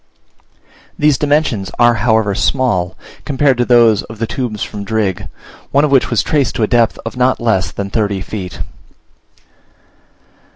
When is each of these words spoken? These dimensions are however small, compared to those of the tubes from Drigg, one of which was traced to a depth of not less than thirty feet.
These 0.97 1.19
dimensions 1.19 1.69
are 1.77 1.93
however 1.93 2.33
small, 2.33 2.97
compared 3.23 3.59
to 3.59 3.65
those 3.65 4.01
of 4.01 4.17
the 4.17 4.25
tubes 4.25 4.63
from 4.63 4.83
Drigg, 4.83 5.29
one 5.69 5.85
of 5.85 5.91
which 5.91 6.09
was 6.09 6.23
traced 6.23 6.55
to 6.55 6.63
a 6.63 6.67
depth 6.67 6.97
of 7.05 7.15
not 7.17 7.39
less 7.39 7.71
than 7.71 7.91
thirty 7.91 8.21
feet. 8.21 8.61